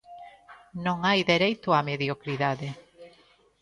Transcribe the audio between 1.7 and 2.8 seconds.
á mediocridade.